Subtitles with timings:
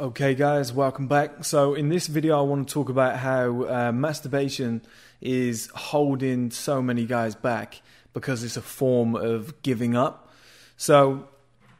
[0.00, 1.44] Okay, guys, welcome back.
[1.44, 4.80] So, in this video, I want to talk about how uh, masturbation
[5.20, 7.82] is holding so many guys back
[8.14, 10.30] because it's a form of giving up.
[10.78, 11.28] So,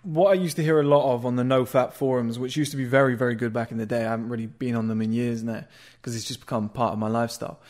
[0.02, 2.76] what I used to hear a lot of on the NoFap forums, which used to
[2.76, 5.14] be very, very good back in the day, I haven't really been on them in
[5.14, 5.64] years now
[5.96, 7.60] because it's just become part of my lifestyle.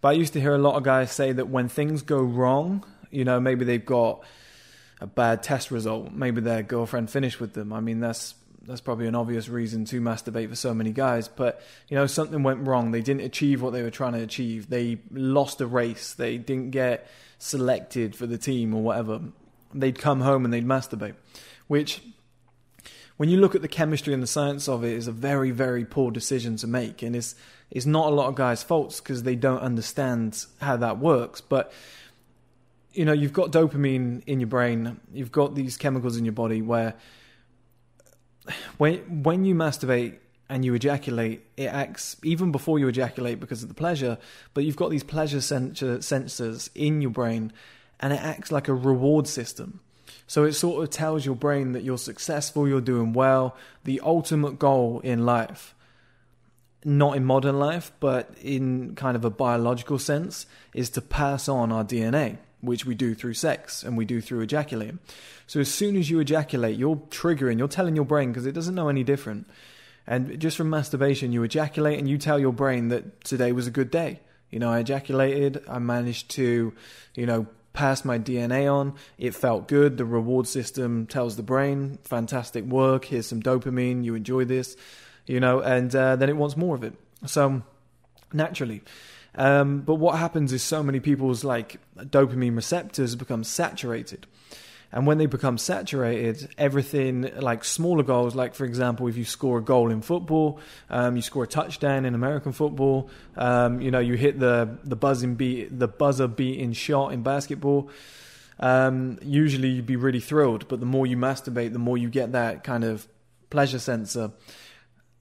[0.00, 2.86] But I used to hear a lot of guys say that when things go wrong,
[3.10, 4.24] you know, maybe they've got
[4.98, 7.70] a bad test result, maybe their girlfriend finished with them.
[7.70, 8.34] I mean, that's
[8.66, 11.28] that's probably an obvious reason to masturbate for so many guys.
[11.28, 12.90] But you know, something went wrong.
[12.90, 14.68] They didn't achieve what they were trying to achieve.
[14.68, 16.14] They lost a race.
[16.14, 19.20] They didn't get selected for the team or whatever.
[19.72, 21.14] They'd come home and they'd masturbate,
[21.66, 22.02] which.
[23.16, 25.84] When you look at the chemistry and the science of it, is a very, very
[25.84, 27.34] poor decision to make, and it's
[27.70, 31.42] it's not a lot of guys' faults because they don't understand how that works.
[31.42, 31.70] But
[32.92, 36.62] you know, you've got dopamine in your brain, you've got these chemicals in your body
[36.62, 36.94] where
[38.78, 40.16] when when you masturbate
[40.48, 44.18] and you ejaculate, it acts even before you ejaculate because of the pleasure.
[44.52, 47.52] But you've got these pleasure sensor, sensors in your brain,
[48.00, 49.80] and it acts like a reward system.
[50.26, 53.56] So it sort of tells your brain that you're successful, you're doing well.
[53.84, 55.74] The ultimate goal in life,
[56.84, 61.70] not in modern life, but in kind of a biological sense, is to pass on
[61.70, 64.98] our DNA which we do through sex and we do through ejaculating.
[65.46, 68.74] So as soon as you ejaculate, you're triggering, you're telling your brain because it doesn't
[68.74, 69.48] know any different.
[70.06, 73.70] And just from masturbation, you ejaculate and you tell your brain that today was a
[73.70, 74.20] good day.
[74.50, 76.72] You know, I ejaculated, I managed to,
[77.14, 78.94] you know, pass my DNA on.
[79.18, 79.96] It felt good.
[79.96, 83.04] The reward system tells the brain, fantastic work.
[83.04, 84.04] Here's some dopamine.
[84.04, 84.76] You enjoy this,
[85.26, 86.94] you know, and uh, then it wants more of it.
[87.26, 87.62] So
[88.32, 88.82] naturally.
[89.34, 94.26] Um, but what happens is so many people's like dopamine receptors become saturated.
[94.92, 99.58] And when they become saturated, everything like smaller goals, like for example, if you score
[99.58, 100.58] a goal in football,
[100.88, 104.96] um, you score a touchdown in American football, um, you know, you hit the the
[104.96, 107.88] buzzing beat, the buzzer beating shot in basketball.
[108.58, 112.32] Um, usually, you'd be really thrilled, but the more you masturbate, the more you get
[112.32, 113.06] that kind of
[113.48, 114.32] pleasure sensor,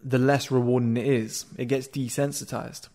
[0.03, 1.46] the less rewarding it is.
[1.58, 2.90] It gets desensitized.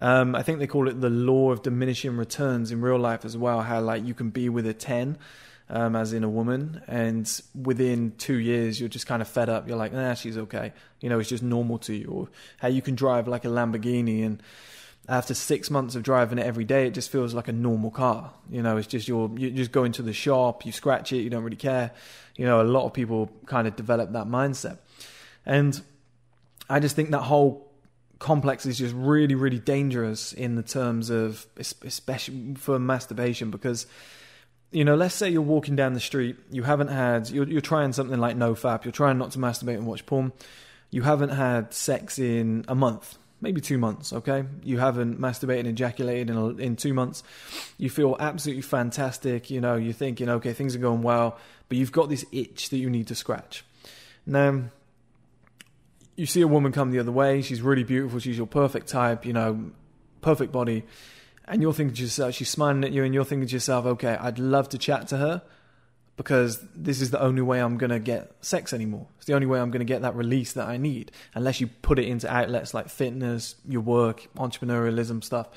[0.00, 3.36] Um, I think they call it the law of diminishing returns in real life as
[3.36, 3.62] well.
[3.62, 5.18] How like you can be with a ten,
[5.70, 9.66] um, as in a woman, and within two years you're just kind of fed up.
[9.68, 10.72] You're like, nah, she's okay.
[11.00, 12.08] You know, it's just normal to you.
[12.08, 14.42] Or how you can drive like a Lamborghini and
[15.08, 18.32] after six months of driving it every day, it just feels like a normal car.
[18.50, 21.30] You know, it's just you're you just go into the shop, you scratch it, you
[21.30, 21.92] don't really care.
[22.36, 24.78] You know, a lot of people kind of develop that mindset,
[25.44, 25.80] and
[26.68, 27.70] I just think that whole
[28.18, 33.86] complex is just really, really dangerous in the terms of, especially for masturbation, because
[34.72, 37.92] you know, let's say you're walking down the street, you haven't had, you're, you're trying
[37.92, 40.32] something like no fap, you're trying not to masturbate and watch porn,
[40.90, 44.44] you haven't had sex in a month, maybe two months, okay?
[44.64, 47.22] You haven't masturbated and ejaculated in, a, in two months.
[47.78, 51.38] You feel absolutely fantastic, you know, you're thinking, okay, things are going well,
[51.68, 53.64] but you've got this itch that you need to scratch.
[54.26, 54.64] Now,
[56.16, 59.24] you see a woman come the other way, she's really beautiful, she's your perfect type,
[59.24, 59.70] you know,
[60.22, 60.84] perfect body,
[61.44, 64.16] and you're thinking to yourself, she's smiling at you, and you're thinking to yourself, okay,
[64.18, 65.42] I'd love to chat to her
[66.16, 69.06] because this is the only way I'm going to get sex anymore.
[69.18, 71.66] It's the only way I'm going to get that release that I need, unless you
[71.66, 75.48] put it into outlets like fitness, your work, entrepreneurialism stuff.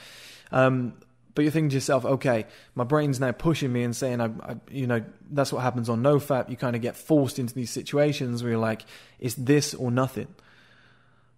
[0.52, 0.94] Um,
[1.34, 2.46] but you're thinking to yourself, okay,
[2.76, 6.04] my brain's now pushing me and saying, I, I, you know, that's what happens on
[6.04, 6.50] NoFap.
[6.50, 8.84] You kind of get forced into these situations where you're like,
[9.20, 10.28] it's this or nothing.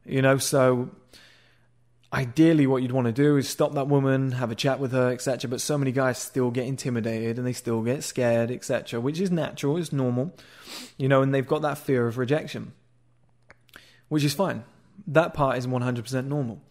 [0.05, 0.89] You know, so
[2.13, 5.11] ideally what you'd want to do is stop that woman, have a chat with her,
[5.11, 5.49] etc.
[5.49, 9.31] But so many guys still get intimidated and they still get scared, etc., which is
[9.31, 10.35] natural, it's normal.
[10.97, 12.73] You know, and they've got that fear of rejection,
[14.09, 14.63] which is fine.
[15.07, 16.61] That part is 100% normal.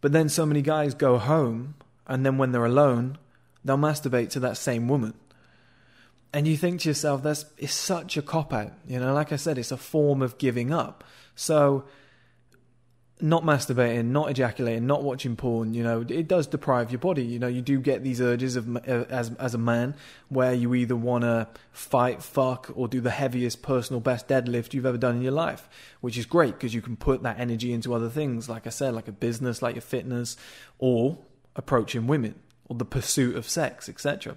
[0.00, 1.74] But then so many guys go home
[2.06, 3.18] and then when they're alone,
[3.64, 5.14] they'll masturbate to that same woman.
[6.32, 8.72] And you think to yourself, that's it's such a cop out.
[8.86, 11.04] You know, like I said, it's a form of giving up.
[11.36, 11.84] So
[13.20, 17.24] not masturbating, not ejaculating, not watching porn, you know, it does deprive your body.
[17.24, 19.94] You know, you do get these urges of uh, as as a man
[20.28, 24.86] where you either want to fight, fuck, or do the heaviest personal best deadlift you've
[24.86, 25.68] ever done in your life,
[26.00, 28.94] which is great because you can put that energy into other things, like I said,
[28.94, 30.36] like a business, like your fitness,
[30.78, 31.18] or
[31.54, 32.34] approaching women,
[32.68, 34.36] or the pursuit of sex, etc.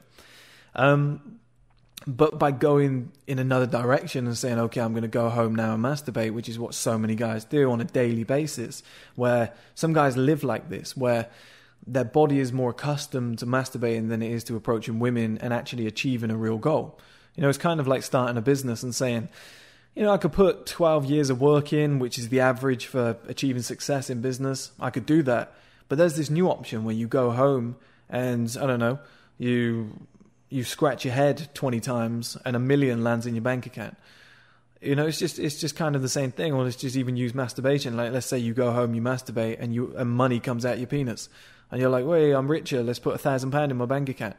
[0.76, 1.40] Um,
[2.06, 5.74] but by going in another direction and saying, okay, I'm going to go home now
[5.74, 8.84] and masturbate, which is what so many guys do on a daily basis,
[9.16, 11.28] where some guys live like this, where
[11.86, 15.88] their body is more accustomed to masturbating than it is to approaching women and actually
[15.88, 17.00] achieving a real goal.
[17.36, 19.30] You know, it's kind of like starting a business and saying,
[19.96, 23.18] you know, I could put 12 years of work in, which is the average for
[23.28, 24.72] achieving success in business.
[24.80, 25.54] I could do that.
[25.90, 27.78] But there's this new option where you go home
[28.10, 29.00] and, I don't know,
[29.38, 29.92] you
[30.50, 33.98] you scratch your head 20 times and a million lands in your bank account.
[34.82, 36.54] You know, it's just it's just kind of the same thing.
[36.54, 37.98] Or let's just even use masturbation.
[37.98, 40.88] Like, let's say you go home, you masturbate, and you and money comes out your
[40.88, 41.30] penis,
[41.72, 42.84] and you're like, "Wait, I'm richer.
[42.84, 44.36] Let's put a thousand pound in my bank account."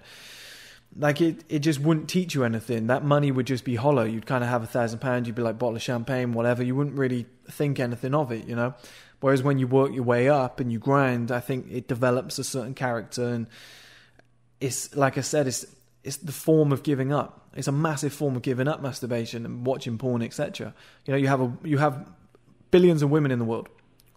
[0.97, 2.87] Like it, it just wouldn't teach you anything.
[2.87, 4.05] That money would just be hollow.
[4.05, 5.27] You'd kind of have a thousand pounds.
[5.27, 6.63] You'd be like bottle of champagne, whatever.
[6.63, 8.75] You wouldn't really think anything of it, you know.
[9.21, 12.45] Whereas when you work your way up and you grind, I think it develops a
[12.45, 13.49] certain character, and
[14.61, 15.67] it's like I said, it's
[16.09, 17.49] it's the form of giving up.
[17.55, 20.75] It's a massive form of giving up masturbation and watching porn, etc.
[21.05, 22.09] You know, you have a you have
[22.71, 23.69] billions of women in the world,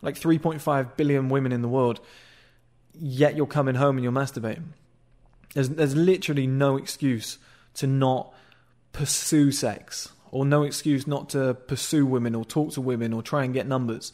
[0.02, 2.00] like 3.5 billion women in the world,
[2.94, 4.70] yet you're coming home and you're masturbating.
[5.54, 7.38] There's there's literally no excuse
[7.74, 8.34] to not
[8.94, 13.44] pursue sex, or no excuse not to pursue women or talk to women or try
[13.44, 14.14] and get numbers.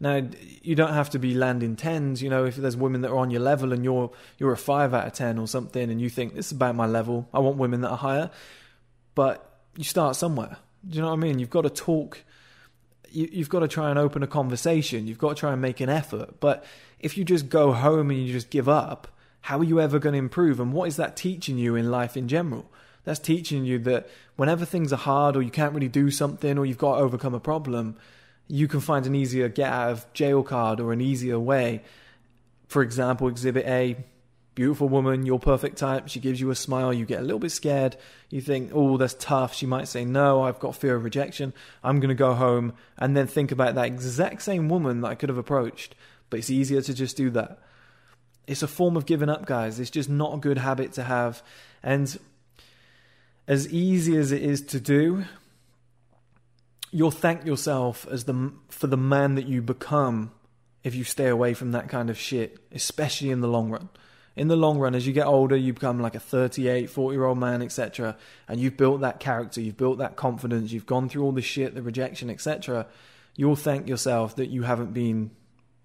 [0.00, 0.22] Now,
[0.62, 2.22] you don't have to be landing tens.
[2.22, 4.92] You know, if there's women that are on your level and you're you're a five
[4.92, 7.56] out of ten or something, and you think this is about my level, I want
[7.56, 8.30] women that are higher.
[9.14, 10.56] But you start somewhere.
[10.86, 11.38] Do you know what I mean?
[11.38, 12.24] You've got to talk.
[13.10, 15.06] You, you've got to try and open a conversation.
[15.06, 16.40] You've got to try and make an effort.
[16.40, 16.64] But
[16.98, 19.08] if you just go home and you just give up,
[19.42, 20.58] how are you ever going to improve?
[20.58, 22.70] And what is that teaching you in life in general?
[23.04, 26.66] That's teaching you that whenever things are hard or you can't really do something or
[26.66, 27.96] you've got to overcome a problem,
[28.48, 31.82] you can find an easier get out of jail card or an easier way.
[32.68, 33.96] For example, Exhibit A
[34.54, 36.08] beautiful woman, your perfect type.
[36.08, 36.92] She gives you a smile.
[36.92, 37.96] You get a little bit scared.
[38.30, 39.54] You think, oh, that's tough.
[39.54, 41.52] She might say, no, I've got fear of rejection.
[41.82, 45.14] I'm going to go home and then think about that exact same woman that I
[45.14, 45.94] could have approached.
[46.30, 47.58] But it's easier to just do that.
[48.46, 49.80] It's a form of giving up, guys.
[49.80, 51.42] It's just not a good habit to have.
[51.82, 52.16] And
[53.48, 55.24] as easy as it is to do,
[56.94, 60.30] you'll thank yourself as the for the man that you become
[60.84, 63.88] if you stay away from that kind of shit, especially in the long run.
[64.36, 67.24] In the long run, as you get older, you become like a 38, 40 year
[67.24, 68.16] old man, etc.
[68.46, 71.74] And you've built that character, you've built that confidence, you've gone through all the shit,
[71.74, 72.86] the rejection, etc.
[73.34, 75.32] You'll thank yourself that you haven't been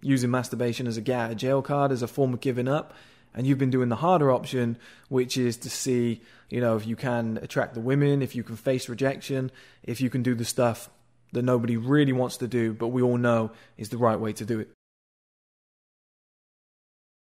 [0.01, 2.93] using masturbation as a get out of jail card, as a form of giving up,
[3.33, 4.77] and you've been doing the harder option,
[5.09, 8.55] which is to see, you know, if you can attract the women, if you can
[8.55, 9.51] face rejection,
[9.83, 10.89] if you can do the stuff
[11.33, 14.45] that nobody really wants to do, but we all know is the right way to
[14.45, 14.69] do it.